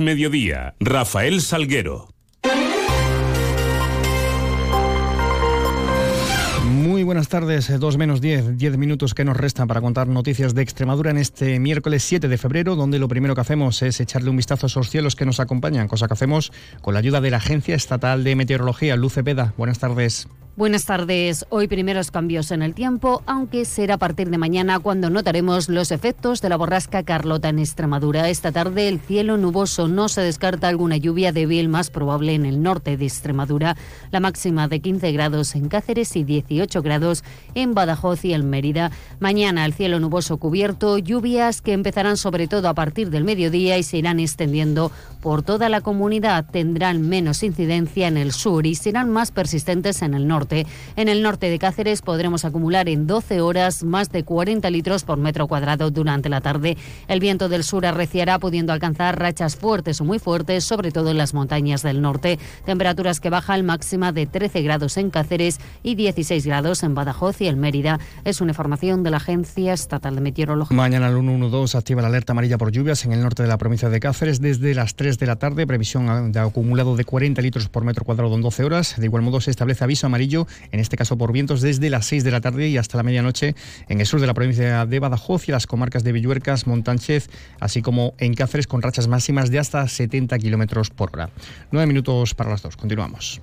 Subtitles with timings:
[0.00, 2.08] Mediodía, Rafael Salguero.
[6.64, 10.62] Muy buenas tardes, dos menos diez, diez minutos que nos restan para contar noticias de
[10.62, 14.36] Extremadura en este miércoles 7 de febrero, donde lo primero que hacemos es echarle un
[14.36, 16.50] vistazo a esos cielos que nos acompañan, cosa que hacemos
[16.80, 19.54] con la ayuda de la Agencia Estatal de Meteorología, Luce Peda.
[19.56, 20.26] Buenas tardes.
[20.60, 21.46] Buenas tardes.
[21.48, 25.90] Hoy primeros cambios en el tiempo, aunque será a partir de mañana cuando notaremos los
[25.90, 28.28] efectos de la borrasca Carlota en Extremadura.
[28.28, 32.62] Esta tarde el cielo nuboso no se descarta alguna lluvia débil más probable en el
[32.62, 33.74] norte de Extremadura.
[34.10, 37.24] La máxima de 15 grados en Cáceres y 18 grados
[37.54, 38.90] en Badajoz y en Mérida.
[39.18, 43.82] Mañana el cielo nuboso cubierto, lluvias que empezarán sobre todo a partir del mediodía y
[43.82, 46.44] se irán extendiendo por toda la comunidad.
[46.50, 50.49] Tendrán menos incidencia en el sur y serán más persistentes en el norte.
[50.96, 55.18] En el norte de Cáceres podremos acumular en 12 horas más de 40 litros por
[55.18, 56.76] metro cuadrado durante la tarde.
[57.08, 61.18] El viento del sur arreciará pudiendo alcanzar rachas fuertes o muy fuertes, sobre todo en
[61.18, 62.38] las montañas del norte.
[62.64, 67.46] Temperaturas que bajan máxima de 13 grados en Cáceres y 16 grados en Badajoz y
[67.46, 68.00] el Mérida.
[68.24, 70.76] Es una información de la Agencia Estatal de Meteorología.
[70.76, 73.88] Mañana el 112 activa la alerta amarilla por lluvias en el norte de la provincia
[73.88, 75.66] de Cáceres desde las 3 de la tarde.
[75.66, 78.94] Previsión de acumulado de 40 litros por metro cuadrado en 12 horas.
[78.96, 80.39] De igual modo se establece aviso amarillo
[80.72, 83.54] en este caso por vientos desde las 6 de la tarde y hasta la medianoche
[83.88, 87.82] en el sur de la provincia de Badajoz y las comarcas de Villuercas, Montánchez, así
[87.82, 91.30] como en Cáceres con rachas máximas de hasta 70 kilómetros por hora.
[91.70, 92.76] Nueve minutos para las dos.
[92.76, 93.40] Continuamos.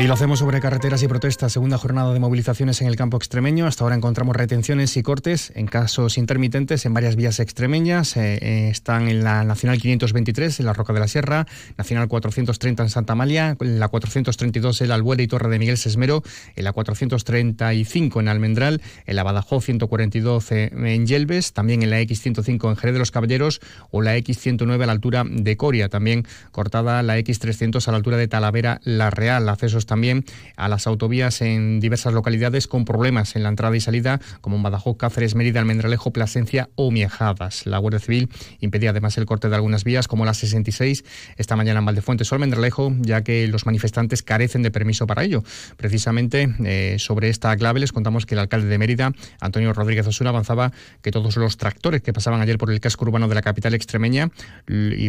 [0.00, 1.52] Y lo hacemos sobre carreteras y protestas.
[1.52, 3.66] Segunda jornada de movilizaciones en el campo extremeño.
[3.66, 8.16] Hasta ahora encontramos retenciones y cortes en casos intermitentes en varias vías extremeñas.
[8.16, 12.82] Eh, eh, están en la Nacional 523 en la Roca de la Sierra, Nacional 430
[12.84, 16.22] en Santa Amalia, la 432 en la Albuera y Torre de Miguel Sesmero,
[16.56, 22.70] en la 435 en Almendral, en la Badajoz 142 en Yelves, también en la X105
[22.70, 25.90] en Jerez de los Caballeros o la X109 a la altura de Coria.
[25.90, 29.46] También cortada la X300 a la altura de Talavera La Real.
[29.46, 30.24] Accesos también
[30.56, 34.62] a las autovías en diversas localidades con problemas en la entrada y salida, como en
[34.62, 37.66] Badajoz, Cáceres, Mérida, Almendralejo, Plasencia o Miejadas.
[37.66, 38.30] La Guardia Civil
[38.60, 41.04] impedía además el corte de algunas vías, como la 66,
[41.36, 45.42] esta mañana en Valdefuentes o Almendralejo, ya que los manifestantes carecen de permiso para ello.
[45.76, 50.30] Precisamente eh, sobre esta clave les contamos que el alcalde de Mérida, Antonio Rodríguez Osuna,
[50.30, 50.70] avanzaba
[51.02, 54.30] que todos los tractores que pasaban ayer por el casco urbano de la capital extremeña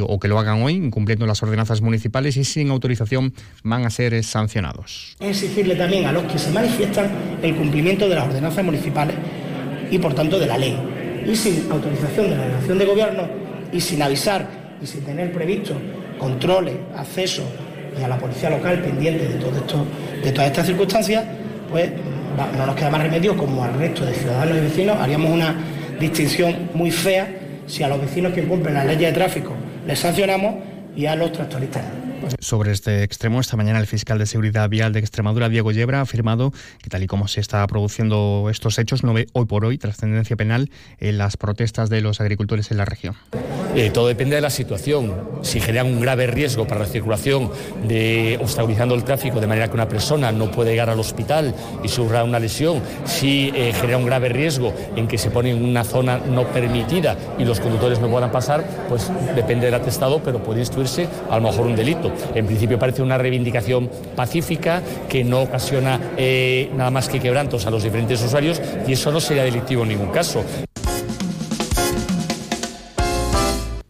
[0.01, 4.23] o que lo hagan hoy, incumpliendo las ordenanzas municipales y sin autorización, van a ser
[4.23, 4.60] sancionados.
[5.19, 7.09] Exigirle también a los que se manifiestan
[7.41, 9.15] el cumplimiento de las ordenanzas municipales
[9.89, 10.77] y por tanto de la ley.
[11.25, 13.23] Y sin autorización de la delegación de gobierno
[13.71, 14.47] y sin avisar
[14.81, 15.73] y sin tener previsto
[16.17, 17.43] controles, acceso
[17.99, 19.85] y a la policía local pendiente de, todo esto,
[20.23, 21.23] de todas estas circunstancias,
[21.69, 21.91] pues
[22.57, 25.55] no nos queda más remedio como al resto de ciudadanos y vecinos, haríamos una
[25.99, 27.27] distinción muy fea
[27.67, 29.53] si a los vecinos que cumplen las leyes de tráfico
[29.85, 30.55] les sancionamos
[30.95, 31.83] y a los tractoristas
[32.39, 36.01] sobre este extremo, esta mañana el fiscal de Seguridad Vial de Extremadura, Diego Yebra, ha
[36.01, 36.51] afirmado
[36.81, 40.35] que tal y como se está produciendo estos hechos, no ve hoy por hoy trascendencia
[40.35, 43.15] penal en las protestas de los agricultores en la región.
[43.75, 45.13] Eh, todo depende de la situación.
[45.43, 47.49] Si generan un grave riesgo para la circulación,
[47.87, 51.87] de obstaculizando el tráfico de manera que una persona no puede llegar al hospital y
[51.87, 55.83] sufra una lesión, si eh, genera un grave riesgo en que se pone en una
[55.83, 60.59] zona no permitida y los conductores no puedan pasar, pues depende del atestado, pero puede
[60.59, 62.10] instruirse a lo mejor un delito.
[62.35, 67.71] En principio parece una reivindicación pacífica que no ocasiona eh, nada más que quebrantos a
[67.71, 70.43] los diferentes usuarios y eso no sería delictivo en ningún caso.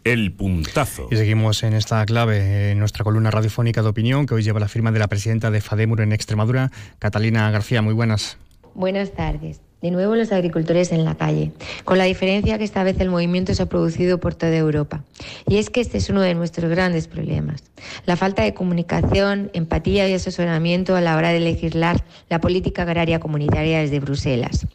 [0.04, 1.08] El puntazo.
[1.12, 4.68] Y seguimos en esta clave, en nuestra columna radiofónica de opinión, que hoy lleva la
[4.68, 7.84] firma de la presidenta de FADEMUR en Extremadura, Catalina García.
[7.84, 8.38] Muy buenas.
[8.74, 9.62] Buenas tardes.
[9.81, 11.52] De nuevo los agricultores en la calle,
[11.86, 15.03] con la diferencia que esta vez el movimiento se ha producido por toda Europa.
[15.47, 17.64] Y es que este es uno de nuestros grandes problemas.
[18.06, 23.19] La falta de comunicación, empatía y asesoramiento a la hora de legislar la política agraria
[23.19, 24.68] comunitaria desde Bruselas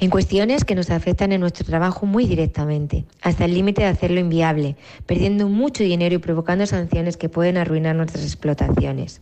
[0.00, 4.18] en cuestiones que nos afectan en nuestro trabajo muy directamente, hasta el límite de hacerlo
[4.18, 9.20] inviable, perdiendo mucho dinero y provocando sanciones que pueden arruinar nuestras explotaciones.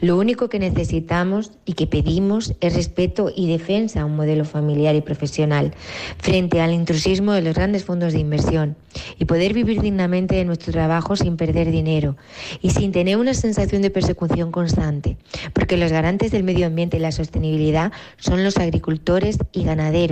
[0.00, 4.94] Lo único que necesitamos y que pedimos es respeto y defensa a un modelo familiar
[4.94, 5.72] y profesional
[6.18, 8.76] frente al intrusismo de los grandes fondos de inversión
[9.18, 12.16] y poder vivir dignamente de nuestro trabajo sin perder dinero
[12.60, 15.16] y sin tener una sensación de persecución constante,
[15.54, 20.05] porque los garantes del medio ambiente y la sostenibilidad son los agricultores y ganaderos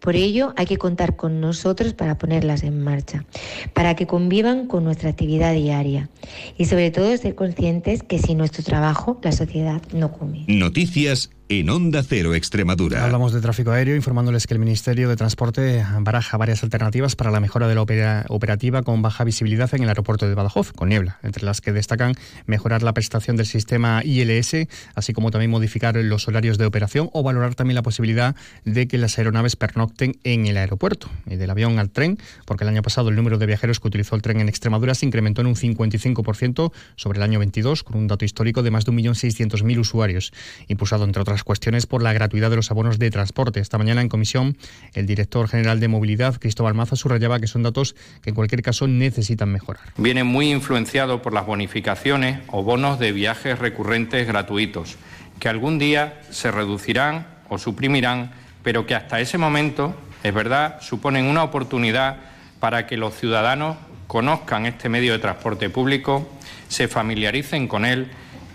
[0.00, 3.24] por ello, hay que contar con nosotros para ponerlas en marcha,
[3.72, 6.10] para que convivan con nuestra actividad diaria
[6.58, 10.44] y sobre todo ser conscientes que sin nuestro trabajo la sociedad no come.
[10.48, 13.04] Noticias en Onda Cero Extremadura.
[13.04, 17.40] Hablamos de tráfico aéreo, informándoles que el Ministerio de Transporte baraja varias alternativas para la
[17.40, 21.44] mejora de la operativa con baja visibilidad en el aeropuerto de Badajoz, con niebla, entre
[21.44, 22.14] las que destacan
[22.46, 27.22] mejorar la prestación del sistema ILS, así como también modificar los horarios de operación o
[27.22, 28.34] valorar también la posibilidad
[28.64, 32.70] de que las aeronaves pernocten en el aeropuerto, y del avión al tren, porque el
[32.70, 35.48] año pasado el número de viajeros que utilizó el tren en Extremadura se incrementó en
[35.48, 40.32] un 55% sobre el año 22, con un dato histórico de más de 1.600.000 usuarios,
[40.68, 43.60] impulsado entre otras cuestiones por la gratuidad de los abonos de transporte.
[43.60, 44.56] Esta mañana en comisión,
[44.94, 48.86] el director general de movilidad, Cristóbal Maza, subrayaba que son datos que en cualquier caso
[48.86, 49.82] necesitan mejorar.
[49.96, 54.96] Viene muy influenciado por las bonificaciones o bonos de viajes recurrentes gratuitos,
[55.38, 61.26] que algún día se reducirán o suprimirán, pero que hasta ese momento, es verdad, suponen
[61.26, 62.16] una oportunidad
[62.60, 66.28] para que los ciudadanos conozcan este medio de transporte público,
[66.68, 68.08] se familiaricen con él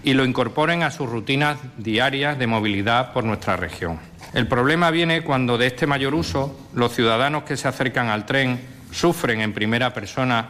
[0.07, 3.99] y lo incorporen a sus rutinas diarias de movilidad por nuestra región.
[4.33, 8.61] El problema viene cuando de este mayor uso los ciudadanos que se acercan al tren
[8.89, 10.47] sufren en primera persona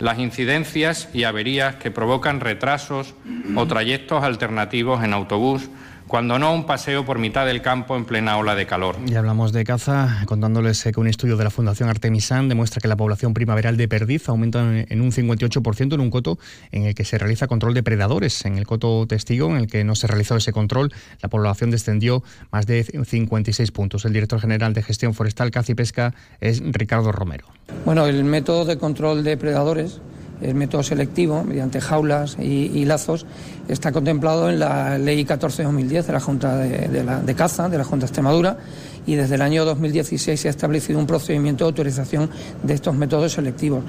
[0.00, 3.14] las incidencias y averías que provocan retrasos
[3.54, 5.70] o trayectos alternativos en autobús
[6.06, 8.96] cuando no un paseo por mitad del campo en plena ola de calor.
[9.06, 12.96] Y hablamos de caza, contándoles que un estudio de la Fundación Artemisán demuestra que la
[12.96, 16.38] población primaveral de perdiz aumenta en un 58% en un coto
[16.70, 18.44] en el que se realiza control de predadores.
[18.44, 22.22] En el coto testigo, en el que no se realizó ese control, la población descendió
[22.50, 24.04] más de 56 puntos.
[24.04, 27.46] El director general de Gestión Forestal, Caza y Pesca, es Ricardo Romero.
[27.84, 30.00] Bueno, el método de control de predadores
[30.40, 33.26] el método selectivo, mediante jaulas y, lazos,
[33.68, 38.10] está contemplado en la Ley 14-2010 de la Junta de, Caza, de la Junta de
[38.10, 38.58] Extremadura,
[39.06, 42.30] y desde el año 2016 se ha establecido un procedimiento de autorización
[42.62, 43.84] de estos métodos selectivos.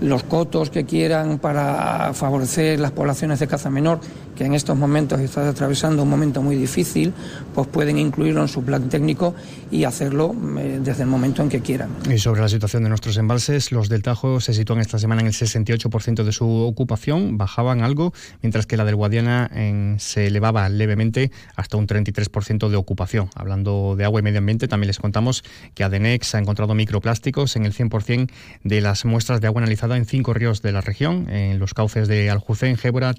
[0.00, 4.00] Los cotos que quieran para favorecer las poblaciones de caza menor,
[4.36, 7.12] que en estos momentos están atravesando un momento muy difícil,
[7.54, 9.34] pues pueden incluirlo en su plan técnico
[9.70, 11.90] y hacerlo eh, desde el momento en que quieran.
[12.10, 15.26] Y sobre la situación de nuestros embalses, los del Tajo se sitúan esta semana en
[15.26, 19.50] el 68% de su ocupación, bajaban algo, mientras que la del Guadiana
[19.98, 23.28] se elevaba levemente hasta un 33% de ocupación.
[23.34, 25.42] Hablando de agua y medio ambiente, también les contamos
[25.74, 28.30] que Adenex ha encontrado microplásticos en el 100%
[28.64, 32.08] de las muestras de agua analizada en cinco ríos de la región, en los cauces
[32.08, 33.14] de Aljucén, Gébora,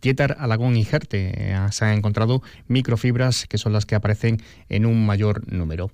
[0.00, 1.32] Tietar, Alagón y Jerte.
[1.34, 5.90] Eh, se han encontrado microfibras que son las que aparecen en un mayor número.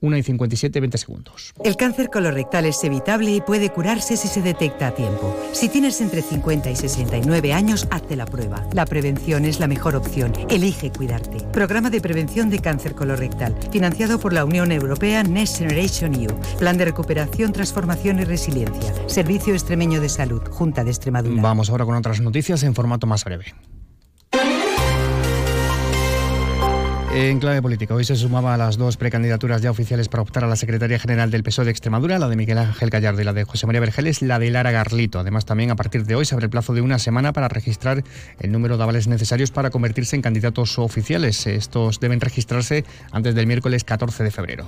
[0.00, 1.54] 1 y 57, 20 segundos.
[1.64, 5.36] El cáncer colorectal es evitable y puede curarse si se detecta a tiempo.
[5.52, 8.66] Si tienes entre 50 y 69 años, hazte la prueba.
[8.72, 10.32] La prevención es la mejor opción.
[10.48, 11.44] Elige cuidarte.
[11.52, 16.38] Programa de prevención de cáncer colorectal, financiado por la Unión Europea Next Generation EU.
[16.58, 18.92] Plan de recuperación, transformación y resiliencia.
[19.08, 21.42] Servicio Extremeño de Salud, Junta de Extremadura.
[21.42, 23.54] Vamos ahora con otras noticias en formato más breve.
[27.14, 30.46] En clave política, hoy se sumaba a las dos precandidaturas ya oficiales para optar a
[30.46, 33.44] la Secretaría General del PSOE de Extremadura, la de Miguel Ángel Gallardo y la de
[33.44, 35.18] José María Vergeles, la de Lara Garlito.
[35.18, 38.04] Además, también a partir de hoy se abre el plazo de una semana para registrar
[38.40, 41.46] el número de avales necesarios para convertirse en candidatos oficiales.
[41.46, 44.66] Estos deben registrarse antes del miércoles 14 de febrero.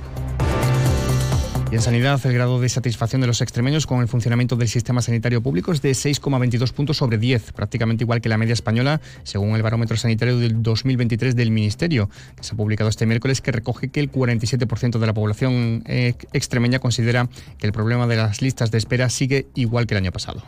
[1.71, 5.03] Y en sanidad, el grado de satisfacción de los extremeños con el funcionamiento del sistema
[5.03, 9.55] sanitario público es de 6,22 puntos sobre 10, prácticamente igual que la media española, según
[9.55, 13.89] el barómetro sanitario del 2023 del Ministerio, que se ha publicado este miércoles, que recoge
[13.89, 17.29] que el 47% de la población eh, extremeña considera
[17.59, 20.43] que el problema de las listas de espera sigue igual que el año pasado.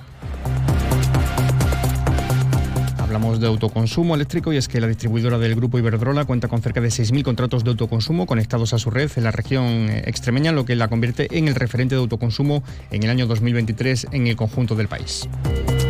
[3.13, 6.81] Hablamos de autoconsumo eléctrico y es que la distribuidora del grupo Iberdrola cuenta con cerca
[6.81, 10.65] de 6.000 contratos de autoconsumo conectados a su red en la región eh, extremeña, lo
[10.65, 14.77] que la convierte en el referente de autoconsumo en el año 2023 en el conjunto
[14.77, 15.29] del país.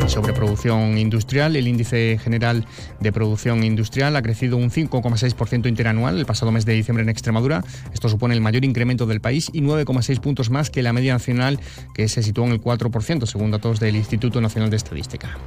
[0.08, 2.66] Sobre producción industrial, el índice general
[2.98, 7.62] de producción industrial ha crecido un 5,6% interanual el pasado mes de diciembre en Extremadura.
[7.94, 11.60] Esto supone el mayor incremento del país y 9,6 puntos más que la media nacional,
[11.94, 15.38] que se situó en el 4%, según datos del Instituto Nacional de Estadística.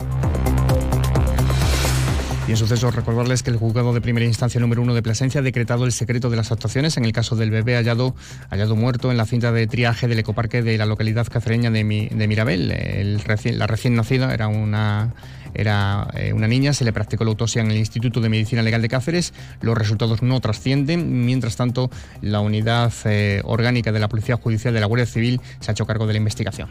[2.48, 5.44] Y en sucesos, recordarles que el juzgado de primera instancia número uno de Plasencia ha
[5.44, 8.16] decretado el secreto de las actuaciones en el caso del bebé hallado,
[8.52, 13.20] hallado muerto en la cinta de triaje del ecoparque de la localidad cacereña de, Mirabel.
[13.58, 15.14] la recién nacida era una
[15.56, 18.82] era eh, una niña, se le practicó la autopsia en el Instituto de Medicina Legal
[18.82, 21.90] de Cáceres, los resultados no trascienden, mientras tanto
[22.22, 25.86] la unidad eh, orgánica de la Policía Judicial de la Guardia Civil se ha hecho
[25.86, 26.70] cargo de la investigación.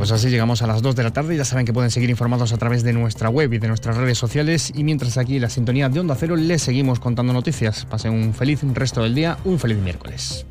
[0.00, 1.36] Pues así llegamos a las 2 de la tarde.
[1.36, 4.16] Ya saben que pueden seguir informados a través de nuestra web y de nuestras redes
[4.16, 4.72] sociales.
[4.74, 7.84] Y mientras aquí la sintonía de Onda Cero les seguimos contando noticias.
[7.84, 10.46] Pasen un feliz resto del día, un feliz miércoles.